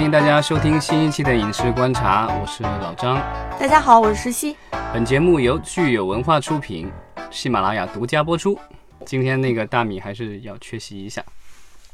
[0.00, 3.16] 欢迎大家收听新一期的《影视观察》，我是老张。
[3.60, 4.56] 大家好，我是石溪。
[4.94, 6.90] 本节目由具有文化出品，
[7.30, 8.58] 喜马拉雅独家播出。
[9.04, 11.22] 今天那个大米还是要缺席一下。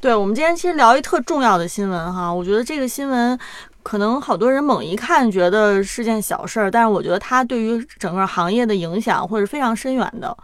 [0.00, 3.36] 对，我们今天其实聊一特重要的新闻哈，我觉得这个新闻
[3.82, 10.34] 可能好多人猛一看觉得是件小事儿，但是我觉得它对于整个行业的影响会是非常深远的。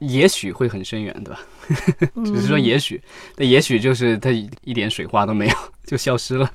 [0.00, 1.40] 也许会很深远，对吧？
[2.26, 3.00] 只是说也许，
[3.36, 4.30] 那也许就是它
[4.64, 5.54] 一点水花都没有
[5.86, 6.50] 就消失了。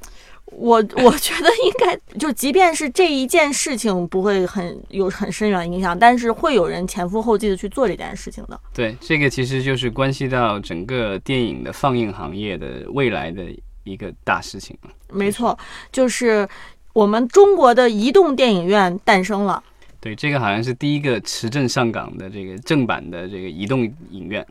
[0.52, 8.60] 我 我觉得应该就即便是这一件事情不会很有很深远影响，但是会有人前赴后继的去做这件事情的。
[8.74, 13.46] 对，这个其实就是关系到整个电影的放映行业的未来的
[13.84, 14.90] 一个大事情了。
[15.12, 15.58] 没错，
[15.92, 16.48] 就是
[16.94, 19.64] 我们中国的移动电影院诞生了。
[20.02, 23.82] 对，这个好像是第一个持证上岗的这个正版的这个移动
[24.12, 24.46] 影院。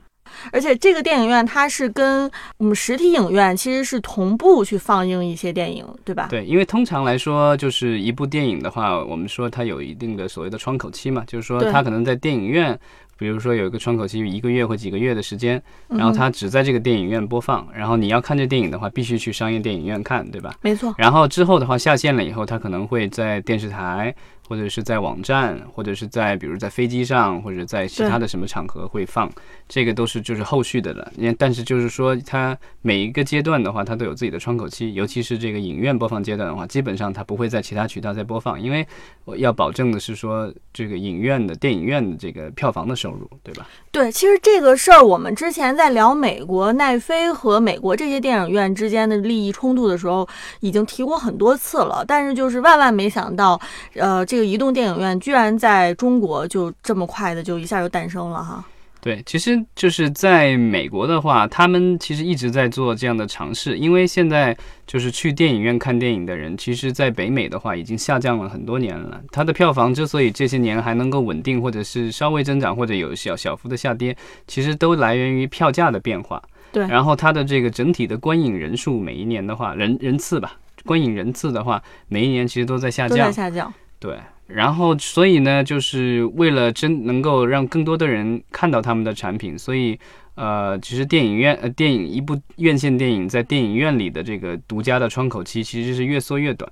[0.52, 6.26] 而且这个电影院它是跟我们实体影院其实是同步去放映一些电影，对吧？
[6.30, 12.78] 对，因为通常来说，就是一部电影的话，我们说它有一定的所谓的窗口期嘛，就是说它可能在电影院，
[13.18, 20.54] 比如说有一个窗口期一个月或几个月的时间，然后它只在这个电影院播放，然后你要看这电影的话，必须去商业电影院看，对吧？
[20.62, 20.94] 没错。
[20.98, 24.14] 然后之后的话下线了以后，它可能会在电视台。
[24.48, 29.30] 或者是在网站，或者是在比如在飞机上，或者在其他的什么场合会放，
[29.68, 31.12] 这个都是就是后续的了。
[31.38, 38.86] 但是就是说，它每一个阶段的话，它都有自己的窗口期，尤其是这个影院播放阶段的话，基本上它不会在其他渠道再播放，因为
[39.26, 43.68] 我要保证的是说这个影院的电影院的这个票房的收入，对吧？
[43.98, 50.24] 对，其实这个事儿我们之前在聊美国奈飞和美国这些电影院之间的利益冲突的时候，
[50.60, 53.60] 已经提过很多次了，但是就是万万没想到，
[53.94, 54.38] 呃，这。
[54.38, 58.64] 个移动电影院居然在中国就这么快的就一下就诞生了哈。
[59.00, 64.56] 对，其实就是在美国的话，他们其实一直在做这样的尝试，因为现在
[64.86, 69.22] 就是去电影院看电影的人，其实在北美的话已经下降了很多年了。
[69.30, 74.16] 它的票房之所以这些年还能够稳定，或者是稍微增长，或者有小小幅的下跌，
[74.48, 76.42] 其实都来源于票价的变化。
[76.72, 83.72] 对，然后它的这个整体的观影人数每一年的话，人人次吧，观影人次的话，每一年其实都在下降，都在下降。
[83.98, 89.98] 对，然后所以呢，就是为了真能够让更多的人看到他们的产品，所以
[90.36, 96.70] 呃，其实电影院呃电影一部院线电影在电影院里的这个独家的窗口期其实是越缩越短。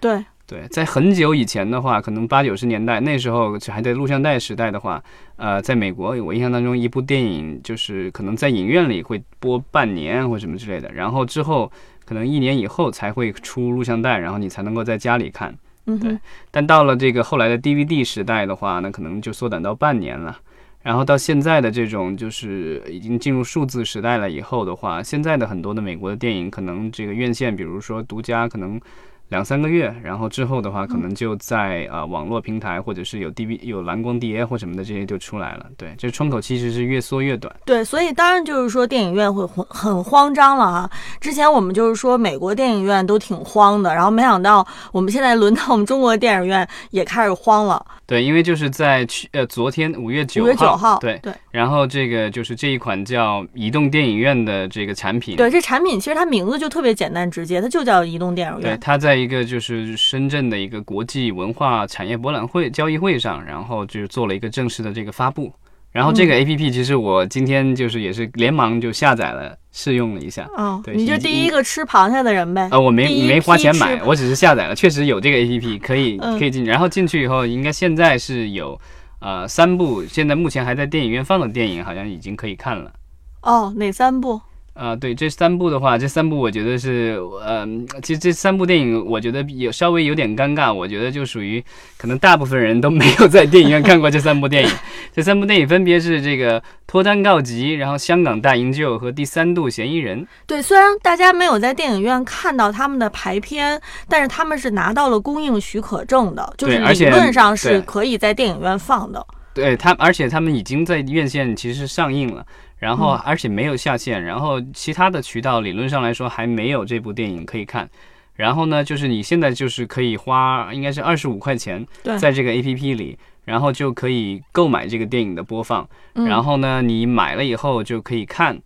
[0.00, 5.02] 对对，在很久以前的话，可能八九十年代那时候还在录像带时代的话，
[5.36, 11.70] 呃，在美国我印象当中，一部电影就是可能在影院里会播半年或什么之类的，然后之后
[12.06, 15.54] 可能一年以后才会出录像带，然后你才能够在家里看。
[15.96, 16.18] 对，
[16.50, 20.38] 但到了这个后来的 DVD 时代的话，那可能就缩短到半年了。
[20.82, 28.80] 然后到现在的这种就是已经进入数字时代了以后的话，现在的很多的美国的电影，可能这个院线，比如说独家，可能。
[29.28, 35.66] 两三个月，然后之后的话，可能就在呃网络平台或者是有 D V 有蓝光 D A 或什么的这些就出来了。
[35.76, 37.54] 对，这窗口其实是越缩越短。
[37.66, 40.90] 对，所以当然就是说电影院会很很慌张了啊。
[41.20, 47.84] 之前我们就是说美国电影院都挺慌的，然后没想到我们现在轮到我们中国电影院也开始慌了。
[48.06, 51.30] 对，因为就是在去呃昨天五月九五月九号，对对。
[51.50, 55.36] 然后这个就是这一款叫移动电影院的这个产品。
[55.36, 58.62] 对，这产品其实它名字就特别简单直接，它就叫移动电影院。
[58.62, 59.17] 对，它在。
[59.18, 65.52] 一个就是深圳的一个国际文化产业博览会交易会上，然后就做了一个正式的这个发布。
[65.90, 70.46] 然后这个 A P P 其实我今天就是也是连忙就下载了试用了一下。
[70.54, 72.68] 哦，对，你就第一个吃螃蟹的人呗。
[72.70, 76.70] 呃，我没没花钱买，我只是下载了，确实有这个 A P P 可以可以进去。
[76.70, 78.78] 然后进去以后，应该现在是有
[79.20, 82.92] 呃三部，现在目前还在电影院放的电影，好像已经可以看了。
[83.40, 84.40] 哦，哪三部？
[84.78, 87.66] 啊，对，这三部的话，这三部我觉得是，呃，
[88.00, 90.72] 其实这三部电影，我觉得有稍微有点尴尬。
[90.72, 91.62] 我觉得就属于
[91.96, 94.70] 可能大部分人都没有在电影院看过这三部电影。
[95.12, 100.22] 这三部电影分别是这个《脱单告急》，然后《香港大营救》和《第三度嫌疑人》。
[100.46, 109.26] 对，虽然大家没有在电影院看到他们的排片，但是他们是拿到了供应许可证的，就是理论上是可以在电影院放的。
[109.54, 112.46] 对他，而且他们已经在院线其实上映了。
[112.78, 117.88] 然后，而且没有下线，然后其他的渠道理论上来说还没有这部电影可以看。
[118.34, 121.84] 然后呢，就是你现在就是可以花，应该是二十五块钱，
[122.20, 125.88] 在这个 A P P 里，然后就可以购买这个电影的播放。
[126.14, 128.56] 然后呢，你买了以后就可以看。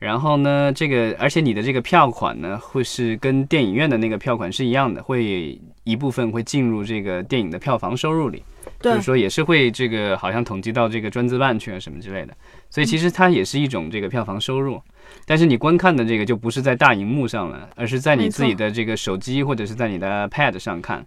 [0.00, 8.42] 然后呢，这个而且你的这个票款呢，会是跟电影院的那个票款是一样的，会一部分会进入这个电影的票房收入里。
[8.80, 12.34] 就是说也是会这个好像统计到这个专资办去啊什么之类的，
[12.70, 14.80] 所以其实它也是一种这个票房收入。
[15.26, 21.04] 但是你观看的这个就不是在大荧幕上了，而是在你自己的这个手机或者是在你的 Pad 上看。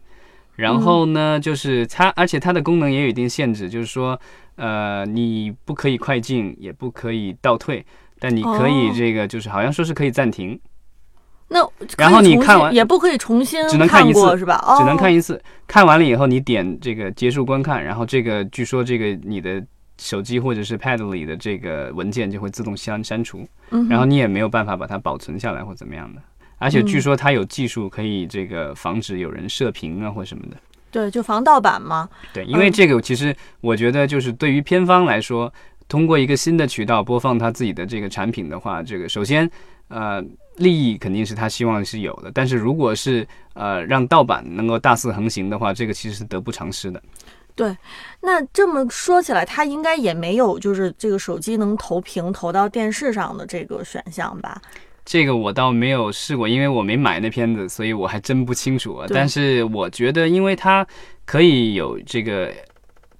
[0.55, 4.19] 然后呢，就是它，而且它的功能也有一定限制，就是说，
[4.55, 7.83] 呃，你不可以快进，也不可以倒退，
[8.19, 10.59] 但你可以哦这个就是好像说是可以暂停，
[11.47, 11.59] 那
[11.97, 14.63] 然后你看完也不可以重新只能看一次是吧？
[14.63, 15.41] 哦，只能看一次。
[15.65, 19.63] 看完了以后，你点这个结束观看，然后这个据说这个你的
[19.99, 23.47] 手机或者是 Pad 里的这个文件就会自动删删除，
[23.89, 26.21] 然后你也没有办法把它保存下来或怎么样的。
[26.57, 30.57] 而且据说它有技术可以这个防止有人射频啊或什么的。
[30.89, 32.07] 对，就防盗版嘛。
[32.33, 35.51] 对，因为嗯这个其实我觉得就是对于片方来说，
[35.87, 39.49] 通过一个新的渠道播放他自己的这个产品的话，这个首先
[39.87, 40.23] 呃
[40.57, 47.01] 利益肯定是他希望是有的，但是如果是呃让盗版能够大肆横行的话，这个其实是得不偿失的。
[48.21, 54.61] 那这么说起来，它应该也没有就是这个手机能投屏投到电视上的这个选项吧？
[55.05, 59.05] 这个我倒没有试过，因为我没买那片子，所以我还真不清楚啊。
[59.09, 60.87] 但是我觉得，因为它
[61.25, 62.49] 可以有这个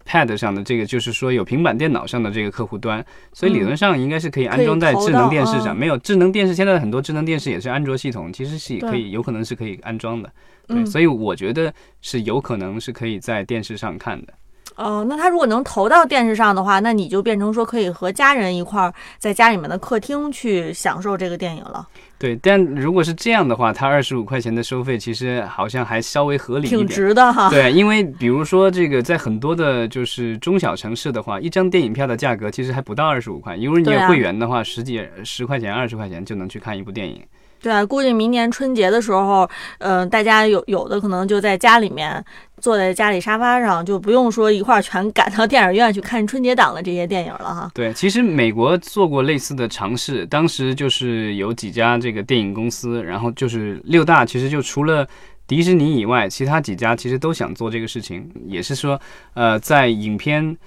[0.08, 5.78] Pad 上的这个，就是说有平板电脑上的这个客户端，所以理论上应该是可以安装在智能电视上。
[5.78, 10.32] 没有智能电视，现在很多智能电视也是安卓系统，其实是可以，有可能是可以安装的。
[10.68, 14.34] 对，嗯，所以我觉得是有可能是可以在电视上看的。
[14.76, 21.88] 哦，那他如果能投到电视上的话，那你就变成说可以和家人一块儿在家里面的客厅去享受这个电影了，
[22.18, 26.88] 对，但如果是这样的话，它二十五块钱的收费其实好像还稍微合理一点挺。
[26.88, 27.52] 值的哈。
[27.52, 33.56] 对，因为比如说这个，在很多的就是中小城市的话，一张电影票的价格其实还不到二十五块。
[33.56, 37.22] 因为你有会员的话，十几十块钱、二十块钱就能去看一部电影。
[37.64, 42.22] 对啊，估计明年春节的时候，呃，大家有有的可能就在家里面
[42.60, 47.72] 坐在家里沙发上，就不用说一块儿全赶到电影院去看春节档的这些电影了哈。
[47.74, 55.08] 对，其实美国做过类似的尝试，当时就是有几家这个电影公司，然后就是六大，其实就除了
[55.48, 59.00] 迪士尼以外，其他几家其实都想做这个事情，也是说，
[59.36, 60.58] 呃，在影片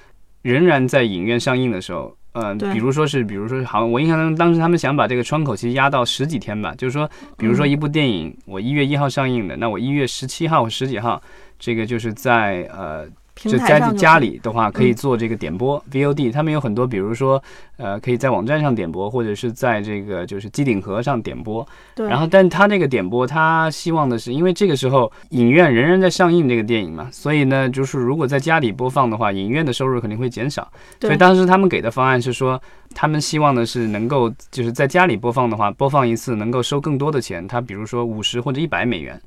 [0.40, 2.16] 仍然在影院上映的时候。
[2.36, 7.70] 呃，比如说是，比如说，好像我印象中当时他们想把这个窗口其实压到十几天吧，就是说，比如说嗯。
[7.70, 11.20] 一部电影，我一月一号上映的，那我一月十七号或十几号，
[11.58, 17.40] 这个就是在呃平就在家里的话，可以嗯做这个点播 VOD，他们有很多，比如说，
[17.76, 21.66] 呃，可以在网站上点播，或者是在这个就是机顶盒上点播。
[21.94, 30.66] 对，然后，但他那个点播，他希望的是，因为这个时候影院仍然在上映这个电影嘛，所以呢，就是如果在家里播放的话，影院的收入肯定会减少。
[30.98, 32.60] 对所以当时他们给的方案是说，
[32.94, 39.20] 他们希望的是能够就是在家里播放的话，播放一次能够收更多的钱，他比如说五十或者一百美元。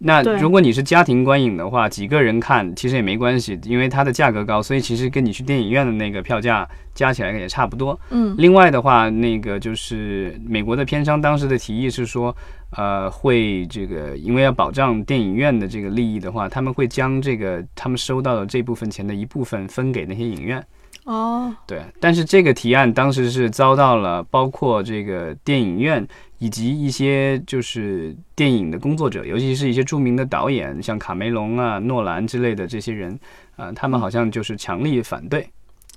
[0.00, 7.98] 那如果你是家庭观影的话，几个人看其实也没关系，因为它的价格高，所以其实跟你去电影院的那个票价加起来也差不多。
[8.10, 12.34] 嗯，另外的话，那个就是美国的片商当时的提议是说，
[12.76, 20.64] 呃，会这个因为要保障电影院的这个利益的话，他们会将这个他们收到的这部分钱的一部分分给那些影院。
[21.04, 26.06] 哦，对，但是这个提案当时是遭到了包括这个电影院
[26.38, 33.18] 以及一些就是电影的工作者，尤其是一些著名的导演，像卡梅隆啊、诺兰之类的这些人，
[33.56, 35.48] 啊、他们好像就是强力反对。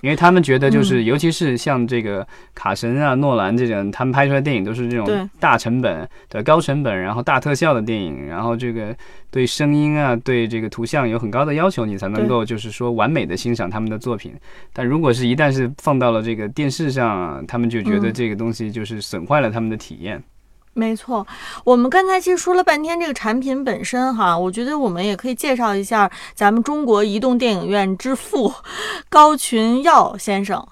[0.02, 8.96] 因为他们觉得，就是嗯尤其是像这个卡神啊、诺兰这种，他们拍出来的电影都是这种大成本、的高成本，然后大特效的电影，然后这个
[9.30, 14.34] 对声音啊、对这个图像有很高的要求，你才能够就是说完美的欣赏他们的作品。
[14.74, 20.24] 但如果是一旦是放到了这个电视上啊，他们就觉得嗯这个东西就是损坏了他们的体验。
[20.74, 21.28] 没错，
[21.66, 28.54] 我们刚才其实说了半天这个产品本身哈，我觉得我们也可以介绍一下咱们中国移动电影院之父
[29.10, 30.66] 高群耀先生。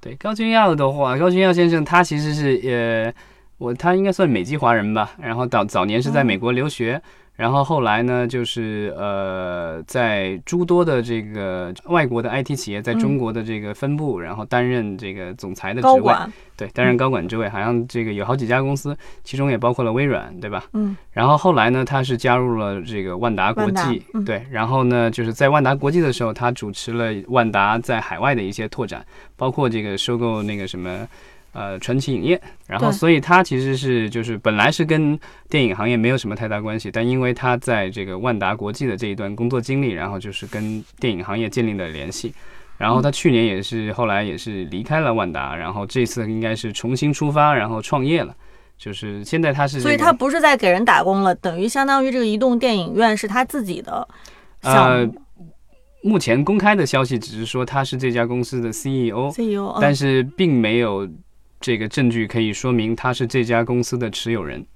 [0.00, 3.12] 对高群耀的话，高群耀先生他其实是呃，
[3.60, 7.00] 我他应该算美籍华人吧，然后早早年是在美国留学。
[7.36, 16.14] 然后后来呢，就是呃，在诸多的这个外国的 IT 企业在中国的这个分部，然后担任这个总裁的职位，
[16.54, 20.64] 对，担任高管职位，好像这个有好几家公司，其中也包括了微软，对吧？
[20.74, 29.02] 嗯，然后后来呢，他是加入了这个万达国际，嗯对，然后呢，就是在万达国际的时候，他主持了万达在海外的一些拓展，
[29.36, 31.08] 包括这个收购那个什么。
[31.52, 42.32] 呃，传奇影业，然后所以他其实是就是本来是跟电影行业没有什么太大关系，但因为他在这个万达国际的这一段工作经历，然后就是跟电影行业建立了联系。
[42.78, 48.34] 然后他去年也是后来也是离开了万达，然后这次应该是重新出发，然后创业了。
[48.78, 54.08] 就是现在他是、这个，所以他不是在给人打工了，等于相当于这个移动电影院是他自己的
[54.62, 55.06] 呃
[56.02, 61.06] 目。，前公开的消息只是说他是这家公司的 CEO，CEO，嗯但是并没有
[61.60, 64.66] 这个证据可以说明他是这家公司的持有人。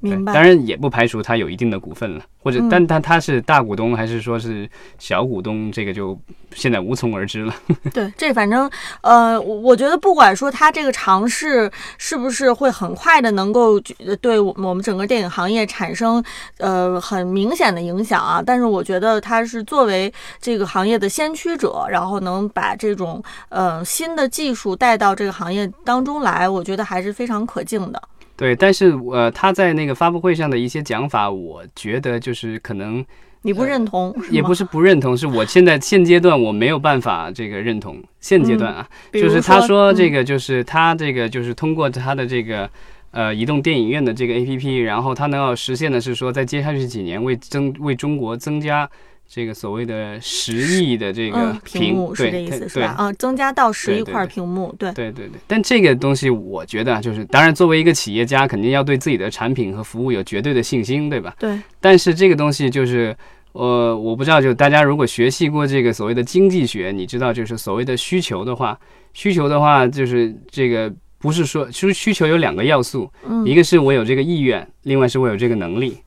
[0.00, 0.32] 对明白。
[0.32, 6.18] 当然也不排除他有一定的股份了，或者但但他他是大股东还是说是小股东，这个就
[6.54, 7.54] 现在无从而知了。
[7.92, 8.70] 对，这反正
[9.02, 16.22] 呃，我我觉得不管说他这个尝试是不是会很快的能够呃对我我们整个电影行业产生
[16.58, 28.02] 呃很明显的影响啊，但是我觉得他是作为这个行业的先驱者，然后能把这种呃新的技术带到这个行业当中来，我觉得还是非常可敬的。
[28.40, 33.04] 对，但是呃，他在那个发布会上的一些讲法，我觉得就是可能
[33.42, 34.16] 你不认同？
[34.16, 38.02] 吗也不是不认同，是我现在现阶段我没有办法这个认同。
[38.18, 42.66] 现阶段啊，就是他说这嗯个，就是他这个就是通过他的这个
[43.10, 48.88] 呃移动电影院的这个 APP，然后他能要实现的是说，在接下去几年为增为中国增加
[49.32, 52.96] 这个所谓的十亿的这个嗯屏幕是对这意思是吧？
[52.98, 61.32] 啊，增加到十亿块屏幕，对，对对对，但这个东西我觉得啊，就是当然作为一个企业家，肯定要对自己的产品和服务有绝对的信心，对吧？
[61.38, 63.16] 对，但是这个东西就是，
[63.52, 68.76] 呃，我不知道，就大家如果学习过这个所谓的经济学，你知道，就是所谓的需求的话，
[69.14, 75.98] 需求的话就是这个不是说，其实需求有两个要素，嗯一个是我有这个意愿，另外是我有这个能力。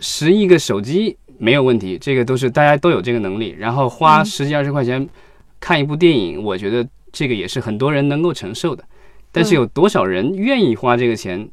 [0.00, 5.08] 十亿个手机没有问题，这个都是大家都有这个能力，然后花嗯十几二十块钱
[5.60, 8.84] 看一部电影，我觉得这个也是很多人能够承受的。
[9.30, 11.48] 但是有多少人愿意花这个钱？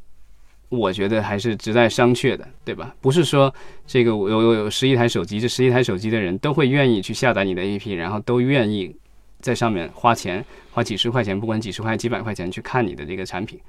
[0.70, 2.94] 我觉得还是值得商榷的，对吧？
[3.00, 3.54] 不是说
[3.86, 8.94] 这个我有有有十一台手机，这十一台手机的人都会愿意去下载你的 APP，然后都愿意
[9.40, 13.60] 在上面花钱，花几十块钱，不管几十块、几百块钱去看你的这个产品。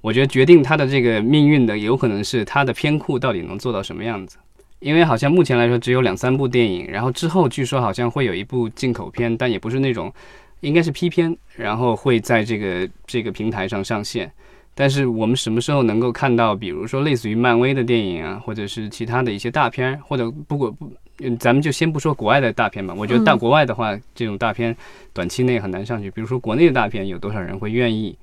[0.00, 4.36] 我觉得决定他的这个命运的，有可能是他的片库到底能做到什么样子。
[4.84, 10.12] 因为好像目前来说只有两三部电影，然后之后据说好像会有一部进口片，但也不是那种，
[10.60, 14.30] 应该是 P 片，然后会在这个这个平台上上线。
[14.74, 20.92] 但是我们什么时候能够看到，比如说类似于漫威的电影啊，或者是其他的一些大片，或者不过不，
[21.40, 22.92] 咱们就先不说国外的大片吧。
[22.94, 24.76] 我觉得到国外的话，这种大片
[25.14, 26.10] 短期内很难上去。
[26.10, 28.14] 比如说国内的大片，有多少人会愿意？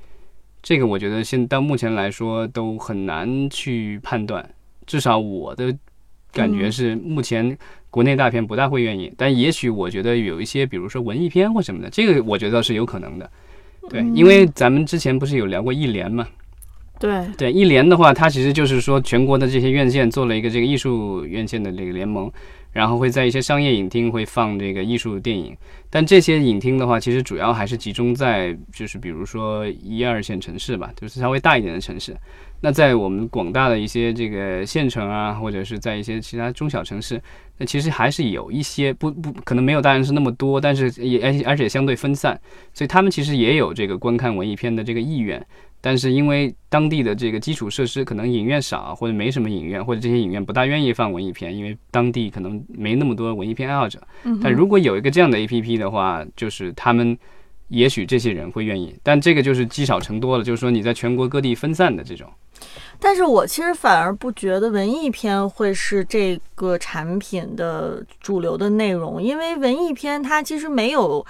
[0.62, 4.48] 这个我觉得现到目前来说都很难去判断。
[4.86, 5.76] 至少我的
[6.32, 7.58] 感觉嗯是，目前
[7.90, 9.12] 国内大片不大会愿意。
[9.18, 13.30] 但也许我觉得有一些，比如说文艺片或什么的，这个我觉得是有可能的。
[13.90, 16.28] 对，因为咱们之前不是有聊过艺联嘛？
[17.00, 22.32] 对，对，艺联的话，它其实就是说全国的这些院线做了一个这个艺术院线的这个联盟，
[22.72, 25.58] 然后会在一些商业影厅会放这个艺术电影。
[25.90, 32.16] 但这些影厅的话，其实主要还是集中在就是比如说一二线城市吧，就是稍微大一点的城市。
[32.62, 37.20] 那在我们广大的一些这个县城啊，或者是在一些其他中小城市，
[37.58, 42.40] 那其实还是有一些不不可能没有大城市那么多，但是也而且而且相对分散，
[42.72, 45.44] 所以他们其实也有这个观看文艺片的这个意愿。
[45.84, 54.00] 但是因为当地的这个基础设施可能影院少，或者没什么影院，或者这些影院不大愿意放文艺片，因为当地可能没那么多文艺片爱好者。
[54.44, 57.18] 但如果有一个这样的 APP 的话，就是他们
[57.70, 62.30] 也许这些人会愿意，但这个就是积少成多了，就是说你在全国各地分散的这种。
[63.04, 71.26] 但是我其实反而不觉得文艺片会是这个产品的主流的内容，因为文艺片它其实没有，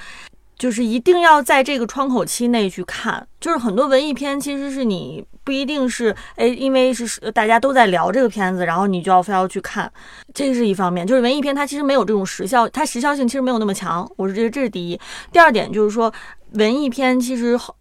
[0.60, 3.26] 就是一定要在这个窗口期内去看。
[3.40, 9.90] 就是很多文艺片其实是你不一定是哎，因为是大家都在聊这个片子，然后你就要非要去看，
[10.34, 11.08] 这是一方面。
[11.08, 14.06] 就是文艺片它其实没有这种时效，它时效性其实没有那么强。
[14.18, 15.00] 我是觉得这是第一。
[15.32, 16.14] 第二点就是说，
[16.56, 17.74] 文艺片其实好。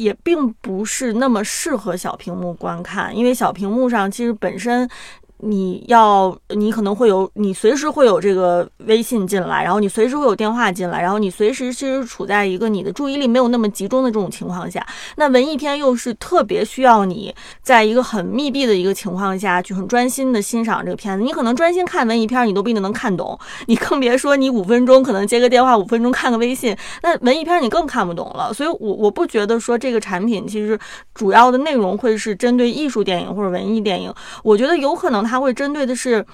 [0.00, 4.88] 也并不是那么适合小屏幕观看，因为小屏幕上其实本身
[5.42, 14.86] 你要你可能会有你随时会有这个微信进来，然后你随时会有电话进来，然后你随时其实处在一个你的注意力没有那么集中的这种情况下。
[15.16, 21.24] 那文艺片又是特别需要你在一个很密闭的一个情况下去很专心的欣赏这个片子。
[21.24, 28.52] 你可能专心看文艺片，你都不一定能看懂，你更别说你五分钟可能接个电话，五分钟看个微信，那文艺片你更看不懂了。
[28.52, 30.78] 所以我我不觉得说这个产品其实
[31.14, 36.26] 主要的内容会是针对艺术电影或者文艺电影，我觉得有可能它会针对的是。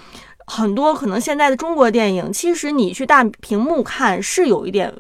[0.49, 4.95] 很多可能现在的中国电影，其实你去大屏幕看是有一点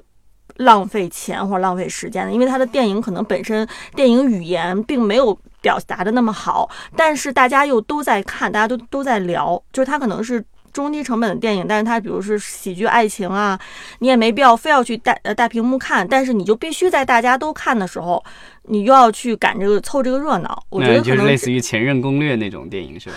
[0.57, 13.57] 浪费钱或者浪费时间的，因为它的电影可能本身电影语言并没有表达的那么好，但是大家又都在看，大家都都在聊，就是它可能是中低成本的电影，但是它比如是喜剧爱情啊，
[14.01, 18.21] 你也没必要非要去大呃大屏幕看，但是你就必须在大家都看的时候，
[18.65, 23.15] 你又要去赶这个凑这个热闹，我觉得可能就是类似于《前任攻略》那种电影是吧？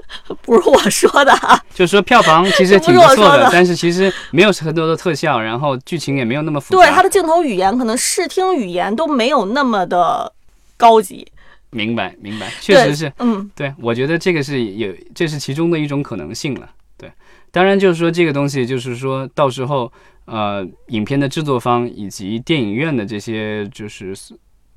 [0.42, 6.80] 不是我说的啊，就是说票房其实挺不错的但是其实没有很多的特效，然后剧情也没有那么复杂。
[6.80, 10.32] 对它的镜头语言，可能视听语言都没有那么的
[10.76, 11.26] 高级。
[11.70, 13.12] 明白明白，确实是。
[13.18, 16.68] 嗯，对，我觉得这个是有，这是其中的一种可能性了。
[16.98, 17.10] 对，
[17.50, 19.90] 当然就是说这个东西，就是说到时候，
[20.26, 24.14] 呃，影片的制作方以及电影院的这些就是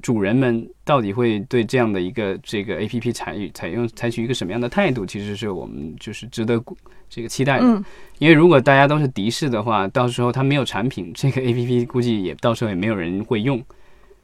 [0.02, 6.62] 主人们，到底会对这样的一个这个 A P P 采采用采取一个什么样的态度，其实是我们就是值得
[7.10, 7.66] 这个期待的。
[7.66, 7.84] 嗯
[8.20, 13.62] 因为如果大家都是敌视的话，到时候它没有产品， 这个 A P P 估计也到时候也没有人会用。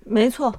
[0.06, 0.54] 没错。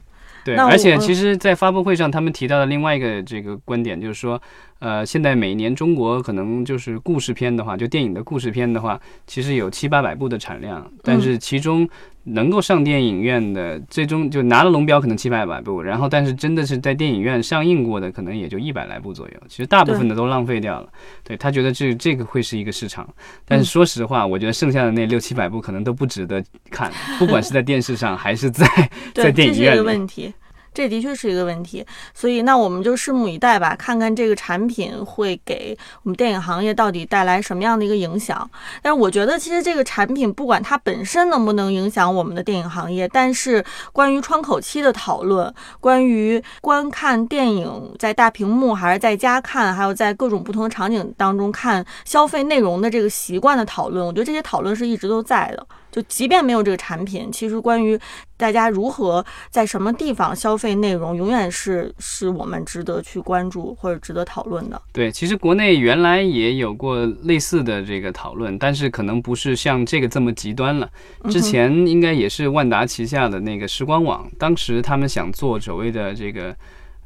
[0.45, 4.41] 对，而且其实，在发布会上，他们提到的另外一个这个观点就是说，
[4.83, 11.89] 呃，现在每年中国可能就是故事片的话，就电影的故事片的话，其实有七八百部的产量，但是其中
[12.25, 20.89] 能够上电影院的，最终就拿了龙标可能七八百部，然后但是真的是在电影院上映过的，可能也就一百来部左右，其实大部分的都浪费掉了。
[21.23, 23.09] 对他觉得这这个会是一个市场，
[23.47, 28.67] 但是说实话，我觉得剩下的那六七百部可能都不值得看，不管是在电视上还是在
[29.15, 29.81] 在对，这是一个电影院里。
[29.81, 30.35] 问题。
[30.75, 38.49] 这的确是一个问题，所以那我们就拭目以待吧，看看这个产品会给我们电影行业到底带来什么样的一个影响。
[38.81, 55.67] 但是我觉得，其实这个产品不管它本身能不能影响我们的电影行业，但是关于窗口期的讨论，关于观看电影在大屏幕还是在家看，还有在各种不同的场景当中看消费内容的这个习惯的讨论，我觉得这些讨论是一直都在的。
[55.93, 57.97] 就即便没有这个产品，其实关于
[58.37, 64.81] 大家如何在什么地方消费内容，永远是是我们值得去关注或者值得讨论的。
[64.93, 70.91] 对，其实国内原来也有过类似的这个讨论，但是可能不是像这个这么极端了。
[71.29, 76.57] 之前应该也是万达旗下的那个时光网，当时他们想做所谓的这个，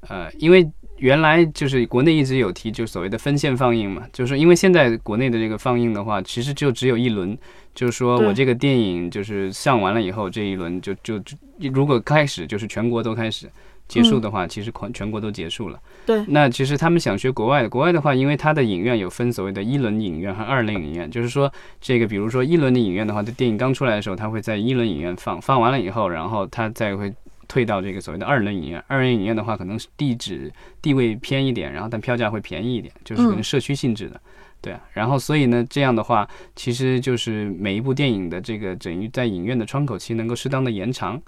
[0.08, 7.36] 呃，因为原来就是国内一直有提，就所谓的分线放映嘛，就是因为现在国内的这个放映的话，其实就只有一轮，
[7.74, 11.36] 就是说我这个电影就是上完了以后，这一轮就就就
[11.72, 13.48] 如果开始就是全国都开始。
[13.88, 15.78] 结束的话，其实全全国都结束了。
[16.04, 21.48] 对那其实他们想学国外的，国外的话，因为它的影院有分所谓的一轮影院和二轮影院，就是说
[21.80, 27.14] 这个，比如说一轮的影院的话，这电影刚出来的时候，它会在一轮影院放，放完了以后，然后它再会
[27.48, 28.82] 退到这个所谓的二人影院。
[28.86, 34.20] 二人影院的话，可能地址地位偏一点，然后但票价会便宜一点，就是可能社区性质的。
[34.60, 41.20] 对啊，然后所以呢，这样的话，其实就是每一部电影的这个整于在影院的窗口期能够适当的延长，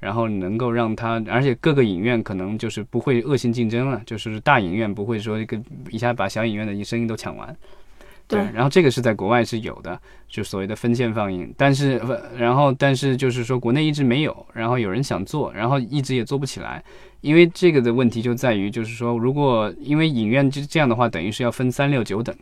[0.00, 5.60] 然后能够让它，而且各个影院可能就是不会恶性竞争了，就是大影院不会说一个
[5.90, 7.54] 一下把小影院的一生意都抢完。
[8.28, 16.82] 对，然后这个是在国外是有的，就所谓的分线放映，但是不，然后但是就是说国内一直没有，然后有人想做，然后一直也做不起来，
[17.20, 22.34] 因为这个的问题就在于，就是说如果因为影院就这样的话，等于是要分三六九等。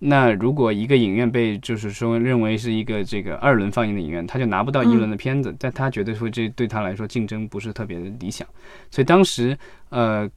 [0.00, 8.46] 那如果一个影院被就是说认为是一个这个二轮放映的影院，他就拿不到一轮的片子，但他觉得说这对他来说竞争不是特别的理想，
[8.90, 9.56] 所以当时
[9.88, 10.28] 呃，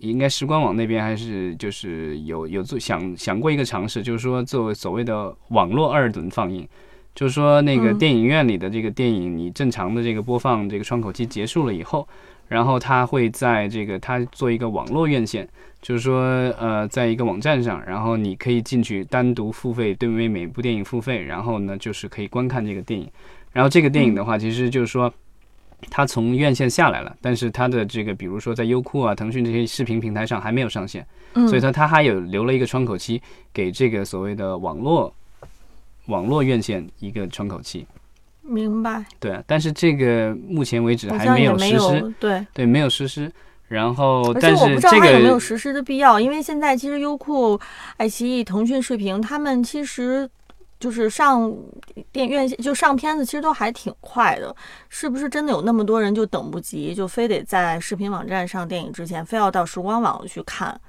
[0.00, 6.66] 应该时光网那边还是就是有有做想想过一个尝试，就是说做所谓的网络二轮放映，
[7.14, 12.08] 就是说那个嗯电影院里的这个电影，你正常的这个播放这个窗口期结束了以后，
[12.48, 15.48] 然后它会在这个它做一个网络院线，
[15.82, 16.22] 就是说
[16.58, 23.06] 呃，在一个网站上，然后你可以进去单独付费，对为每部电影付费，然后呢就是可以观看这个电影，
[23.52, 25.12] 然后这个电影的话，其实就是说。
[25.88, 35.14] 它从院线下来了，但是它的这个，比如说在优酷啊、腾讯这些视频平台上还没有上线，嗯，所以它它还有留了一个窗口期给这个所谓的网络
[36.06, 37.86] 网络院线一个窗口期。
[38.42, 42.44] 明白，对啊，但是这个目前为止还没有实施，对。
[42.52, 43.30] 对，没有实施。
[43.68, 47.56] 然后，但是我不知道这它有没有实施的必要，因为现在其实优酷、
[47.98, 50.28] 爱奇艺、腾讯视频，他们其实
[50.80, 51.54] 就是上
[52.10, 54.52] 电院线就上片子，其实都还挺快的。
[54.88, 60.80] 是不是真的有那么多人就等不及，就非得在视频网站上电影之前，非要到时光网去看？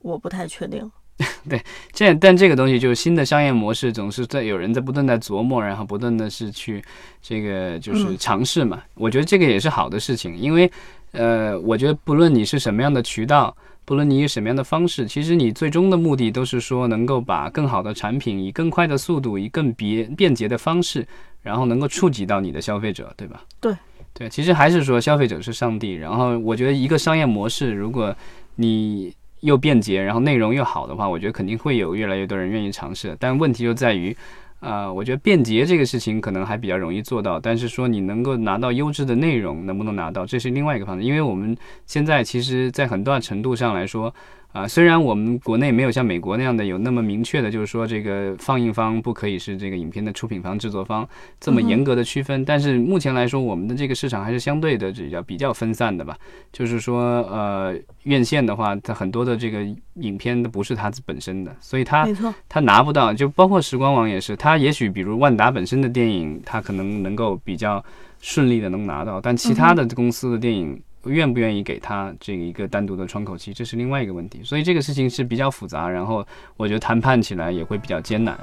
[0.00, 0.90] 我不太确定。
[1.50, 1.60] 对
[1.90, 6.82] 这，但这个东西就是新的商业模式，总是在有人在不断在琢磨，然后不断的是去
[7.20, 8.80] 这个就是嗯尝试嘛。
[8.94, 10.70] 我觉得这个也是好的事情，因为
[11.10, 13.56] 呃，我觉得不论你是什么样的渠道，
[13.88, 21.08] 不论你以什么样的方式，其实你最终的目的都是说能够把更好的产品以更快的速度，以更便便捷的方式，
[21.40, 23.42] 然后能够触及到你的消费者，对吧？
[23.62, 23.74] 对。
[24.12, 25.94] 对，其实还是说消费者是上帝。
[25.94, 28.14] 然后我觉得一个商业模式，如果
[28.56, 33.16] 你又便捷，然后内容又好的话，我觉得肯定会有越来越多人愿意尝试。
[33.18, 34.14] 但问题就在于，
[34.60, 41.06] 呃，我觉得便捷这个事情可能还比较容易做到，但是说你能够拿到优质的内容，能不能拿到，这是另外一个方面。
[41.06, 44.12] 因为我们现在其实，在很大程度上来说，
[44.58, 56.18] 啊，虽然我们国内没有像美国那样的有那么明确的，就是说这个放映方不可以是这个影片的出品方、制作方这么严格的区分，但是目前来说，我们的这个市场还是相对的比较比较分散的吧。
[56.52, 62.04] 就是说，呃，院线的话，它很多的这个影片都不是它本身的，所以它，
[62.48, 63.14] 它拿不到。
[63.14, 67.84] 就包括时光网也是，它也许比如万达本身的电影，它可能能够比较
[68.20, 70.82] 顺利的能拿到，但其他的公司的电影。
[71.04, 74.40] 愿不愿意给他这个一个单独的窗口期，这是另外一个问题。
[74.44, 78.36] 所以这个事情是比较复杂，然后我觉得谈判起来也会比较艰难。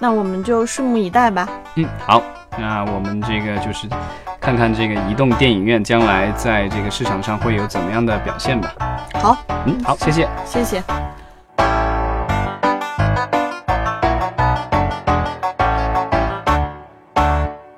[0.00, 1.48] 那我们就拭目以待吧。
[1.76, 2.20] 嗯，好，
[2.58, 3.86] 那我们这个就是
[4.40, 8.74] 看看这个移动电影院将来在这个市场上会有怎么样的表现吧。
[9.14, 10.82] 好，嗯，好，谢谢，谢谢。